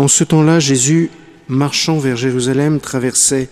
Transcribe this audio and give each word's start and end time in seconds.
En 0.00 0.08
ce 0.08 0.24
temps-là, 0.24 0.60
Jésus, 0.60 1.10
marchant 1.46 1.98
vers 1.98 2.16
Jérusalem, 2.16 2.80
traversait 2.80 3.50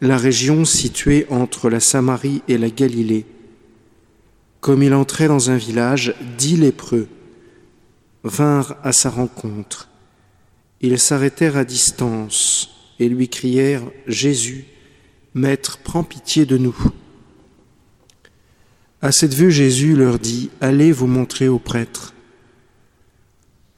la 0.00 0.16
région 0.16 0.64
située 0.64 1.26
entre 1.30 1.68
la 1.68 1.80
Samarie 1.80 2.42
et 2.46 2.58
la 2.58 2.70
Galilée. 2.70 3.26
Comme 4.60 4.84
il 4.84 4.94
entrait 4.94 5.26
dans 5.26 5.50
un 5.50 5.56
village, 5.56 6.14
dix 6.38 6.56
lépreux 6.56 7.08
vinrent 8.22 8.76
à 8.84 8.92
sa 8.92 9.10
rencontre. 9.10 9.88
Ils 10.80 11.00
s'arrêtèrent 11.00 11.56
à 11.56 11.64
distance 11.64 12.70
et 13.00 13.08
lui 13.08 13.28
crièrent 13.28 13.82
Jésus, 14.06 14.66
Maître, 15.34 15.80
prends 15.82 16.04
pitié 16.04 16.46
de 16.46 16.56
nous. 16.56 16.76
À 19.02 19.10
cette 19.10 19.34
vue, 19.34 19.50
Jésus 19.50 19.96
leur 19.96 20.20
dit 20.20 20.50
Allez 20.60 20.92
vous 20.92 21.08
montrer 21.08 21.48
aux 21.48 21.58
prêtres. 21.58 22.14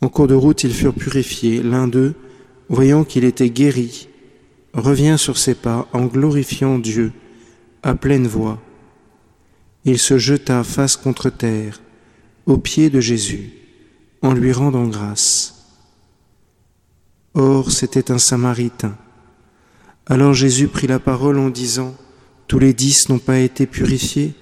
En 0.02 0.08
cours 0.08 0.26
de 0.26 0.34
route, 0.34 0.64
ils 0.64 0.74
furent 0.74 0.94
purifiés. 0.94 1.62
L'un 1.62 1.86
d'eux, 1.86 2.14
voyant 2.68 3.04
qu'il 3.04 3.24
était 3.24 3.50
guéri, 3.50 4.08
revient 4.74 5.14
sur 5.16 5.38
ses 5.38 5.54
pas 5.54 5.88
en 5.92 6.06
glorifiant 6.06 6.78
Dieu 6.78 7.12
à 7.84 7.94
pleine 7.94 8.26
voix. 8.26 8.60
Il 9.84 9.98
se 9.98 10.18
jeta 10.18 10.64
face 10.64 10.96
contre 10.96 11.30
terre 11.30 11.80
aux 12.46 12.58
pieds 12.58 12.90
de 12.90 13.00
Jésus 13.00 13.52
en 14.22 14.34
lui 14.34 14.52
rendant 14.52 14.88
grâce. 14.88 15.68
Or, 17.34 17.70
c'était 17.70 18.10
un 18.10 18.18
Samaritain. 18.18 18.96
Alors 20.06 20.34
Jésus 20.34 20.66
prit 20.66 20.88
la 20.88 20.98
parole 20.98 21.38
en 21.38 21.48
disant, 21.48 21.94
Tous 22.48 22.58
les 22.58 22.74
dix 22.74 23.08
n'ont 23.08 23.20
pas 23.20 23.38
été 23.38 23.66
purifiés? 23.66 24.34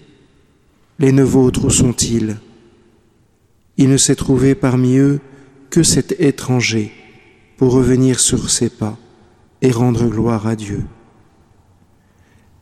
Les 0.99 1.13
neuf 1.13 1.37
autres, 1.37 1.67
où 1.67 1.71
sont-ils? 1.71 2.39
Il 3.77 3.91
ne 3.91 3.99
s'est 3.99 4.17
trouvé 4.17 4.55
parmi 4.55 4.97
eux 4.97 5.21
que 5.71 5.83
cet 5.83 6.21
étranger 6.21 6.93
pour 7.57 7.73
revenir 7.73 8.21
sur 8.21 8.51
ses 8.51 8.71
pas 8.71 8.99
et 9.63 9.71
rendre 9.71 10.09
gloire 10.09 10.47
à 10.47 10.57
Dieu. 10.57 10.85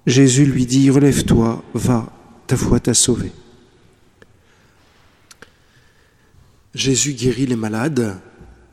Jésus 0.07 0.45
lui 0.45 0.67
dit, 0.67 0.91
Relève-toi, 0.91 1.63
va, 1.75 2.13
ta 2.47 2.57
foi 2.57 2.81
t'a 2.81 2.95
sauvé. 2.95 3.33
Jésus 6.75 7.15
guérit 7.15 7.47
les 7.47 7.57
malades, 7.57 8.21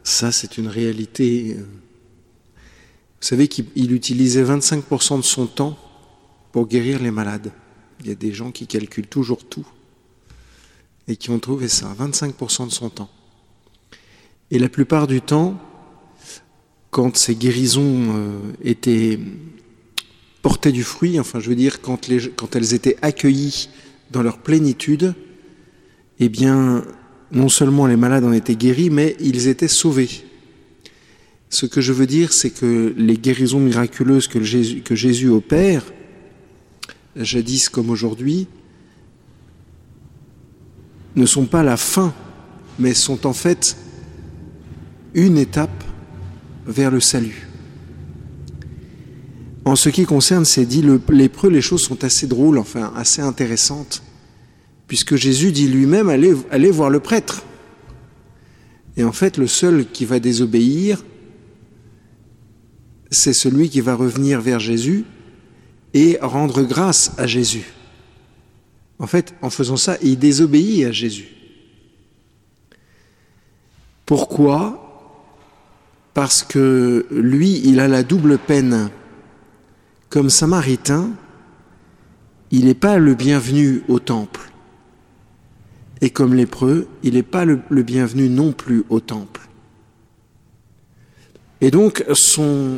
ça 0.03 0.31
c'est 0.31 0.57
une 0.57 0.67
réalité. 0.67 1.57
Vous 1.57 3.27
savez 3.27 3.47
qu'il 3.47 3.91
utilisait 3.91 4.43
25% 4.43 5.17
de 5.17 5.21
son 5.23 5.47
temps 5.47 5.77
pour 6.51 6.67
guérir 6.67 7.01
les 7.01 7.11
malades. 7.11 7.51
Il 7.99 8.07
y 8.07 8.11
a 8.11 8.15
des 8.15 8.33
gens 8.33 8.51
qui 8.51 8.67
calculent 8.67 9.07
toujours 9.07 9.47
tout 9.47 9.65
et 11.07 11.15
qui 11.15 11.29
ont 11.29 11.39
trouvé 11.39 11.67
ça, 11.67 11.93
25% 11.99 12.67
de 12.67 12.71
son 12.71 12.89
temps. 12.89 13.09
Et 14.55 14.57
la 14.57 14.69
plupart 14.69 15.05
du 15.05 15.19
temps, 15.19 15.59
quand 16.89 17.17
ces 17.17 17.35
guérisons 17.35 18.15
euh, 18.15 18.39
étaient 18.63 19.19
portaient 20.41 20.71
du 20.71 20.83
fruit, 20.83 21.19
enfin 21.19 21.41
je 21.41 21.49
veux 21.49 21.57
dire 21.57 21.81
quand, 21.81 22.07
les, 22.07 22.29
quand 22.29 22.55
elles 22.55 22.73
étaient 22.73 22.95
accueillies 23.01 23.67
dans 24.11 24.23
leur 24.23 24.37
plénitude, 24.37 25.13
eh 26.21 26.29
bien 26.29 26.85
non 27.33 27.49
seulement 27.49 27.85
les 27.85 27.97
malades 27.97 28.23
en 28.23 28.31
étaient 28.31 28.55
guéris, 28.55 28.89
mais 28.89 29.17
ils 29.19 29.49
étaient 29.49 29.67
sauvés. 29.67 30.23
Ce 31.49 31.65
que 31.65 31.81
je 31.81 31.91
veux 31.91 32.07
dire, 32.07 32.31
c'est 32.31 32.51
que 32.51 32.93
les 32.95 33.17
guérisons 33.17 33.59
miraculeuses 33.59 34.29
que 34.29 34.41
Jésus 34.95 35.27
opère, 35.27 35.83
jadis 37.17 37.67
comme 37.67 37.89
aujourd'hui, 37.89 38.47
ne 41.17 41.25
sont 41.25 41.45
pas 41.45 41.61
la 41.61 41.75
fin, 41.75 42.13
mais 42.79 42.93
sont 42.93 43.27
en 43.27 43.33
fait 43.33 43.75
une 45.15 45.37
étape 45.37 45.83
vers 46.67 46.91
le 46.91 46.99
salut. 46.99 47.47
En 49.63 49.75
ce 49.75 49.89
qui 49.89 50.05
concerne 50.05 50.45
ces 50.45 50.65
dix 50.65 50.83
lépreux, 51.09 51.49
les 51.49 51.61
choses 51.61 51.81
sont 51.81 52.03
assez 52.03 52.27
drôles, 52.27 52.59
enfin 52.59 52.93
assez 52.95 53.21
intéressantes, 53.21 54.03
puisque 54.87 55.15
Jésus 55.15 55.51
dit 55.51 55.67
lui-même 55.67 56.09
allez, 56.09 56.35
allez 56.51 56.69
voir 56.69 56.89
le 56.89 56.99
prêtre. 56.99 57.43
Et 58.97 59.03
en 59.03 59.11
fait, 59.11 59.37
le 59.37 59.47
seul 59.47 59.89
qui 59.89 60.05
va 60.05 60.19
désobéir, 60.19 61.03
c'est 63.09 63.33
celui 63.33 63.69
qui 63.69 63.81
va 63.81 63.95
revenir 63.95 64.41
vers 64.41 64.59
Jésus 64.59 65.05
et 65.93 66.17
rendre 66.21 66.61
grâce 66.63 67.13
à 67.17 67.25
Jésus. 67.25 67.65
En 68.99 69.07
fait, 69.07 69.33
en 69.41 69.49
faisant 69.49 69.77
ça, 69.77 69.97
il 70.01 70.19
désobéit 70.19 70.85
à 70.85 70.91
Jésus. 70.91 71.29
Pourquoi? 74.05 74.84
Parce 76.15 76.43
que 76.43 77.05
lui, 77.11 77.61
il 77.65 77.81
a 77.81 77.89
la 77.89 78.01
double 78.01 78.39
peine. 78.39 78.89
Comme 80.09 80.29
samaritain, 80.29 81.11
il 82.51 82.65
n'est 82.65 82.73
pas 82.73 82.97
le 82.97 83.15
bienvenu 83.15 83.83
au 83.89 83.99
temple. 83.99 84.49
Et 85.99 86.09
comme 86.09 86.33
lépreux, 86.33 86.87
il 87.03 87.15
n'est 87.15 87.23
pas 87.23 87.43
le, 87.43 87.59
bienvenu 87.83 88.29
non 88.29 88.53
plus 88.53 88.85
au 88.89 89.01
temple. 89.01 89.41
Et 91.59 91.69
donc, 91.69 92.05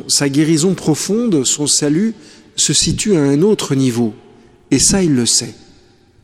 sa 0.08 0.28
guérison 0.28 0.74
profonde, 0.74 1.44
son 1.44 1.68
salut, 1.68 2.14
se 2.56 2.72
situe 2.72 3.14
à 3.14 3.22
un 3.22 3.42
autre 3.42 3.76
niveau. 3.76 4.14
Et 4.72 4.80
ça, 4.80 5.04
il 5.04 5.14
le 5.14 5.26
sait. 5.26 5.54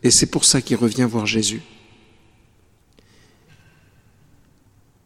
Et 0.02 0.10
c'est 0.10 0.26
pour 0.26 0.44
ça 0.44 0.60
qu'il 0.60 0.76
revient 0.76 1.06
voir 1.08 1.26
Jésus. 1.26 1.62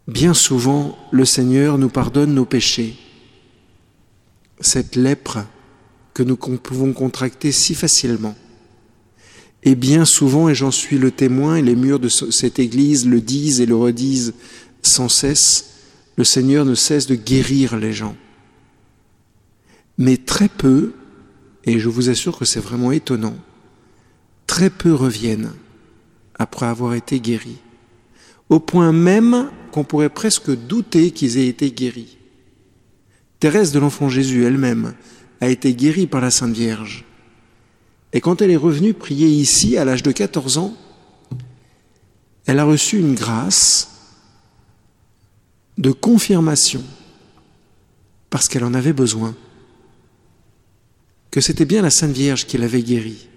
Bien 0.08 0.32
souvent, 0.32 0.96
le 1.10 1.26
Seigneur 1.26 1.76
nous 1.76 1.91
pardonne 1.91 2.32
nos 2.32 2.46
péchés. 2.46 2.96
Cette 4.58 4.96
lèpre 4.96 5.41
que 6.14 6.22
nous 6.22 6.38
pouvons 6.38 6.94
contracter 6.94 7.52
si 7.52 7.74
facilement. 7.74 8.34
Et 9.64 9.74
bien 9.74 10.06
souvent, 10.06 10.48
et 10.48 10.54
j'en 10.54 10.70
suis 10.70 10.97
le 10.97 11.10
témoin, 11.10 11.56
et 11.56 11.62
les 11.62 11.76
murs 11.76 12.00
de 12.00 12.08
cette 12.08 12.58
Église 12.58 13.06
le 13.06 13.20
disent 13.20 13.60
et 13.60 13.66
le 13.66 13.76
redisent 13.76 14.32
sans 14.80 15.10
cesse, 15.10 15.74
le 16.16 16.24
Seigneur 16.24 16.64
ne 16.64 16.74
cesse 16.74 17.06
de 17.06 17.14
guérir 17.14 17.76
les 17.76 17.92
gens. 17.92 18.16
Mais 19.98 20.16
très 20.16 20.48
peu, 20.48 20.94
et 21.64 21.78
je 21.78 21.91
vous 21.91 22.08
assure 22.08 22.38
que 22.38 22.47
c'est 22.47 22.60
vraiment 22.60 22.92
étonnant, 22.92 23.36
très 24.47 24.70
peu 24.70 24.94
reviennent 24.94 25.52
après 26.38 26.64
avoir 26.64 26.94
été 26.94 27.20
guéris 27.20 27.58
au 28.48 28.60
point 28.60 28.92
même 28.92 29.50
qu'on 29.72 29.84
pourrait 29.84 30.09
presque 30.09 30.50
douter 30.50 31.10
qu'ils 31.10 31.38
aient 31.38 31.48
été 31.48 31.70
guéris. 31.70 32.19
Thérèse 33.41 33.72
de 33.72 33.78
l'Enfant 33.78 34.09
Jésus 34.09 34.44
elle-même 34.44 34.94
a 35.41 35.48
été 35.48 35.75
guérie 35.75 36.06
par 36.06 36.20
la 36.20 36.31
Sainte 36.31 36.54
Vierge. 36.54 37.04
Et 38.12 38.20
quand 38.20 38.42
elle 38.42 38.50
est 38.50 38.56
revenue 38.56 38.94
prier 38.94 39.28
ici, 39.28 39.76
à 39.76 39.84
l'âge 39.84 40.03
de 40.03 40.12
14 40.12 40.59
ans, 40.59 40.75
elle 42.47 42.59
a 42.59 42.64
reçu 42.64 42.98
une 42.98 43.14
grâce 43.14 43.91
de 45.76 45.92
confirmation, 45.92 46.82
parce 48.30 48.48
qu'elle 48.48 48.65
en 48.65 48.75
avait 48.75 48.94
besoin, 48.94 49.36
que 51.30 51.41
c'était 51.41 51.66
bien 51.66 51.82
la 51.82 51.91
Sainte 51.91 52.12
Vierge 52.12 52.47
qui 52.47 52.59
l'avait 52.59 52.82
guérie. 52.82 53.28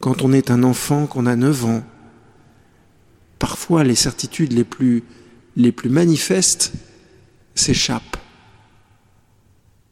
Quand 0.00 0.22
on 0.22 0.32
est 0.32 0.50
un 0.50 0.64
enfant, 0.64 1.06
qu'on 1.06 1.26
a 1.26 1.36
9 1.36 1.64
ans, 1.64 1.84
les 3.78 3.94
certitudes 3.94 4.52
les 4.52 4.64
plus, 4.64 5.04
les 5.56 5.72
plus 5.72 5.90
manifestes 5.90 6.72
s'échappent. 7.54 8.16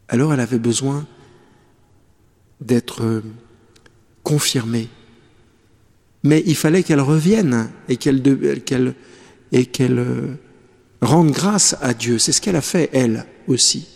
Alors 0.09 0.33
elle 0.33 0.41
avait 0.41 0.59
besoin 0.59 1.07
d'être 2.61 3.23
confirmée. 4.23 4.89
Mais 6.25 6.43
il 6.47 6.57
fallait 6.57 6.83
qu'elle 6.83 7.01
revienne 7.01 7.71
et 7.89 7.97
qu'elle 7.97 8.23
et 9.53 9.67
qu'elle 9.67 9.99
euh, 9.99 10.35
rende 11.01 11.31
grâce 11.31 11.77
à 11.81 11.95
Dieu. 11.95 12.19
C'est 12.19 12.33
ce 12.33 12.41
qu'elle 12.41 12.57
a 12.57 12.61
fait, 12.61 12.91
elle 12.93 13.25
aussi, 13.47 13.89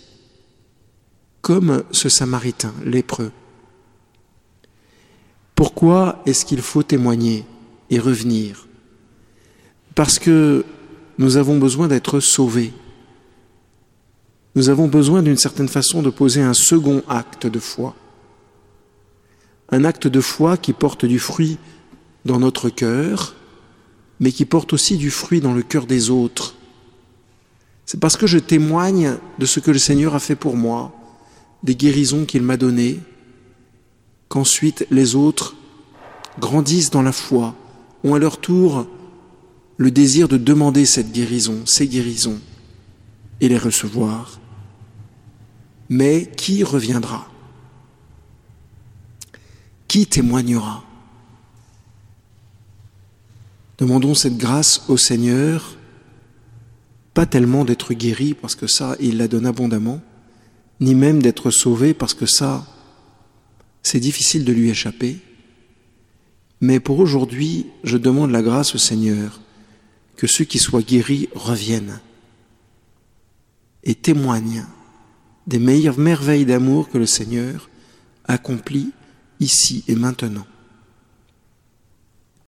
comme 1.40 1.82
ce 1.90 2.08
Samaritain 2.08 2.72
lépreux. 2.84 3.32
Pourquoi 5.54 6.22
est-ce 6.26 6.44
qu'il 6.44 6.62
faut 6.62 6.82
témoigner 6.82 7.44
et 7.90 7.98
revenir? 7.98 8.66
Parce 9.94 10.18
que 10.18 10.64
nous 11.18 11.36
avons 11.36 11.58
besoin 11.58 11.88
d'être 11.88 12.20
sauvés. 12.20 12.72
Nous 14.54 14.68
avons 14.68 14.88
besoin 14.88 15.22
d'une 15.22 15.36
certaine 15.36 15.68
façon 15.68 16.02
de 16.02 16.10
poser 16.10 16.42
un 16.42 16.54
second 16.54 17.02
acte 17.08 17.46
de 17.46 17.58
foi. 17.58 17.94
Un 19.70 19.84
acte 19.84 20.06
de 20.06 20.20
foi 20.20 20.56
qui 20.56 20.72
porte 20.72 21.04
du 21.04 21.18
fruit 21.18 21.58
dans 22.24 22.38
notre 22.38 22.68
cœur, 22.68 23.34
mais 24.20 24.32
qui 24.32 24.44
porte 24.44 24.72
aussi 24.72 24.96
du 24.96 25.10
fruit 25.10 25.40
dans 25.40 25.54
le 25.54 25.62
cœur 25.62 25.86
des 25.86 26.10
autres. 26.10 26.54
C'est 27.86 27.98
parce 27.98 28.16
que 28.16 28.26
je 28.26 28.38
témoigne 28.38 29.16
de 29.38 29.46
ce 29.46 29.60
que 29.60 29.70
le 29.70 29.78
Seigneur 29.78 30.14
a 30.14 30.20
fait 30.20 30.36
pour 30.36 30.56
moi, 30.56 30.92
des 31.62 31.74
guérisons 31.74 32.24
qu'il 32.24 32.42
m'a 32.42 32.56
données, 32.56 33.00
qu'ensuite 34.28 34.86
les 34.90 35.14
autres 35.14 35.56
grandissent 36.38 36.90
dans 36.90 37.02
la 37.02 37.12
foi, 37.12 37.54
ont 38.04 38.14
à 38.14 38.18
leur 38.18 38.38
tour 38.38 38.86
le 39.82 39.90
désir 39.90 40.28
de 40.28 40.36
demander 40.36 40.86
cette 40.86 41.12
guérison, 41.12 41.66
ces 41.66 41.88
guérisons. 41.88 42.40
et 43.40 43.48
les 43.48 43.58
recevoir. 43.58 44.38
Mais 45.88 46.30
qui 46.36 46.62
reviendra? 46.62 47.28
Qui 49.88 50.06
témoignera? 50.06 50.84
Demandons 53.78 54.14
cette 54.14 54.36
grâce 54.36 54.84
au 54.86 54.96
Seigneur, 54.96 55.76
pas 57.14 57.26
tellement 57.26 57.64
d'être 57.64 57.94
guéri 57.94 58.34
parce 58.34 58.54
que 58.54 58.68
ça, 58.68 58.94
il 59.00 59.16
la 59.16 59.26
donne 59.26 59.46
abondamment, 59.46 60.00
ni 60.78 60.94
même 60.94 61.20
d'être 61.20 61.50
sauvé 61.50 61.94
parce 61.94 62.14
que 62.14 62.26
ça, 62.26 62.64
c'est 63.82 63.98
difficile 63.98 64.44
de 64.44 64.52
lui 64.52 64.70
échapper. 64.70 65.18
Mais 66.60 66.78
pour 66.78 67.00
aujourd'hui, 67.00 67.66
je 67.82 67.96
demande 67.96 68.30
la 68.30 68.42
grâce 68.42 68.76
au 68.76 68.78
Seigneur 68.78 69.40
que 70.16 70.26
ceux 70.26 70.44
qui 70.44 70.58
soient 70.58 70.82
guéris 70.82 71.28
reviennent 71.34 72.00
et 73.84 73.94
témoignent 73.94 74.66
des 75.46 75.58
meilleures 75.58 75.98
merveilles 75.98 76.46
d'amour 76.46 76.88
que 76.88 76.98
le 76.98 77.06
Seigneur 77.06 77.68
accomplit 78.26 78.92
ici 79.40 79.84
et 79.88 79.96
maintenant. 79.96 80.46